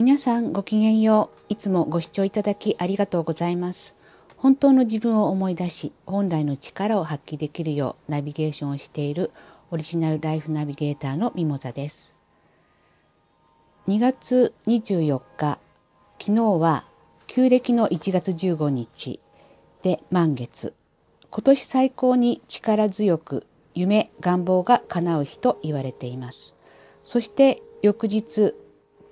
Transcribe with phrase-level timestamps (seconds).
[0.00, 1.44] 皆さんごきげんよう。
[1.50, 3.94] いつもご視聴いただきありがとうございます。
[4.38, 9.30] 本当の自分を思い出し、本来の力を発揮できるようナビゲーションをしている
[9.70, 12.16] オリジナルライフナビゲーターのミモザです。
[13.88, 15.58] 2月24日、
[16.18, 16.86] 昨日は
[17.26, 19.20] 旧暦の1月15日
[19.82, 20.72] で満月。
[21.28, 26.54] 今年最高に力強く夢、願望が叶う日と言われています。
[27.02, 28.54] そして翌日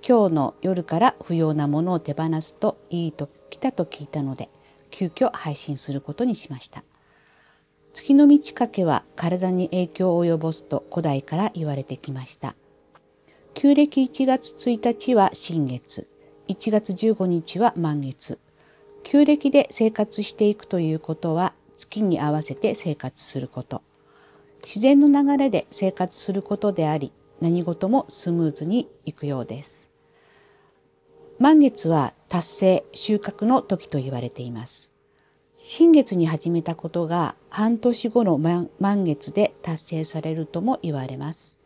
[0.07, 4.49] 今日の夜から不要なものを手放すといいと来たと聞いたので、
[4.91, 6.85] 急遽配信することにしました。
[7.93, 12.55] 月の満ち欠けは体に影響を及ぼすと古代から言われてきました。
[13.55, 16.09] 旧暦1月1日は新月、
[16.49, 18.39] 1月15日は満月。
[19.03, 23.83] 旧暦で生活していくということは月に合わせて生活すること。
[24.63, 29.91] 自然の流れで生活することであり、何事もスムーズにいくようです。
[31.39, 34.93] 満月は達成、収穫の時と言われています。
[35.57, 41.59] 新月に始めたことが半年後の満月で達成されるとも言われます。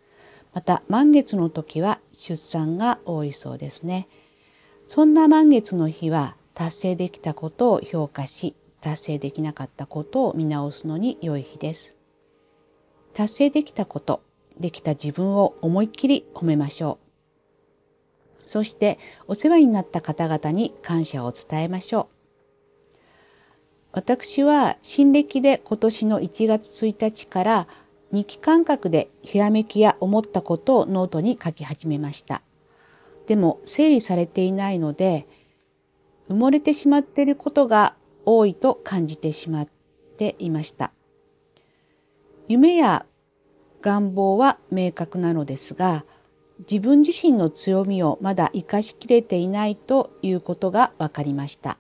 [0.55, 4.09] また満月の時は出産が多いそうですね。
[4.87, 11.97] そんな満月の日は達成できたことを評価し、達成できなかったことを見直すのに良い日です。
[13.15, 14.23] 達成できたこと、
[14.59, 17.03] できた自分を思いっきり褒めましょう。
[18.45, 22.07] そしてお世話になった方々に感謝を伝えましょう。
[23.93, 27.69] 私は新暦で今年の1月1日から
[28.11, 32.43] 日記感覚でひらめきや思ったことをノートに書き始めました。
[33.27, 35.27] でも整理されていないので
[36.29, 39.69] 埋もれてしまっていることが多いと感じてしまっ
[40.17, 40.93] ていました。
[42.49, 43.07] 夢や
[43.83, 46.05] 願望は明確なのですが、
[46.61, 51.77] 自分自身の強みをまだ活かしきれていないということが分かりました。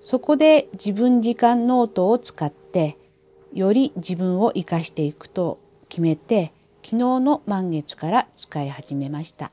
[0.00, 2.96] そこで自分時間ノートを使って
[3.52, 5.58] より自分を活かしていくと
[5.88, 6.52] 決めて
[6.84, 9.50] 昨日の満月から使い始めました。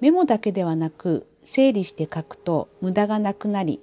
[0.00, 3.80] メモだけではなく整理して書くと無駄がなくなり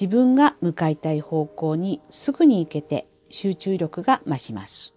[0.00, 4.94] 自分が向かいたい方向にすぐに行けて集中力が増します。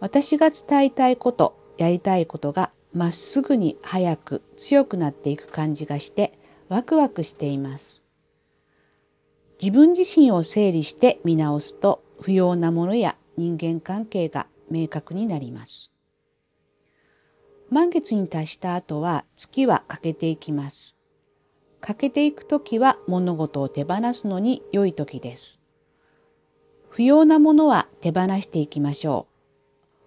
[0.00, 6.32] 私が伝えたいこと、やりたいことがまっすぐに早く強くなっていく感じがして
[6.68, 8.04] ワクワクしています。
[9.60, 15.90] 自分自身を整理して見直すと不要なものや人間関係が明確になります。
[17.70, 20.96] 満月に達した後は月は欠けていきます。
[21.80, 25.63] 欠けていくときは物事を手放すのに良い時です。
[26.94, 29.26] 不要なものは手放していきましょ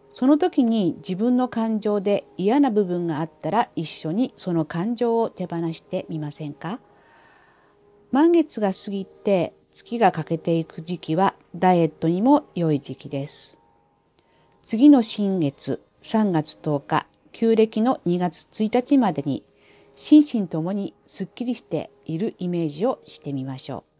[0.09, 0.15] う。
[0.15, 6.79] その時に自分の感情で嫌な部分があったら一緒にその感情を手放してみませんか？
[8.11, 13.59] 満月が過ぎて月が欠けていく時期はダイエットにも良い時期です。
[14.63, 19.43] 次の新月3月10日、旧暦の2月1日までに
[19.93, 23.96] 心身ともにすっきりしているイメージをしてみましょう。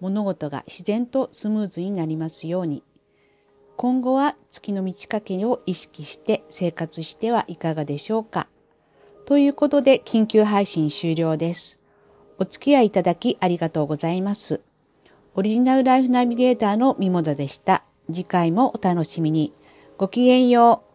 [0.00, 2.82] 物事が自然とスムーズになりますように。
[3.76, 8.46] 今後は月の満ち欠けを意識して生活してはいかがでしょうか
[9.24, 11.80] ということで緊急配信終了です。
[12.38, 14.60] お付き合いいただきありがとうございます。
[15.34, 17.84] オリジナルライフナビゲーターのミモダでした。
[18.12, 19.52] 次回もお楽しみに。
[19.96, 20.89] ごきげんよう。